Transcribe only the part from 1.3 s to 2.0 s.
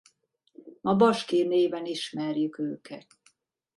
néven